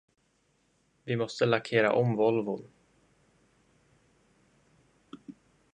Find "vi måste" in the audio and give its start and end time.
1.03-1.45